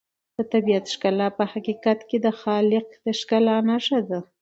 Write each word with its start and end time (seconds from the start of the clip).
د 0.35 0.37
طبیعت 0.53 0.85
ښکلا 0.93 1.27
په 1.37 1.43
حقیقت 1.51 1.99
کې 2.09 2.17
د 2.25 2.27
خالق 2.41 2.87
د 3.05 3.07
ښکلا 3.19 3.55
نښه 3.69 3.99
ده. 4.09 4.19